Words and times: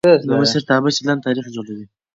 د 0.29 0.31
مشرتابه 0.41 0.89
چلند 0.97 1.23
تاریخ 1.27 1.45
جوړوي 1.55 1.85